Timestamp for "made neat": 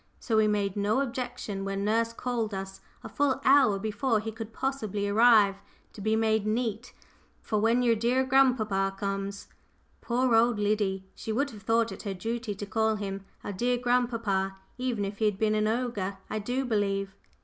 6.15-6.91